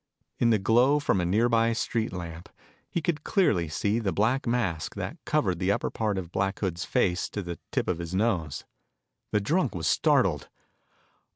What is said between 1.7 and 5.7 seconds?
street lamp he could clearly see the black mask that covered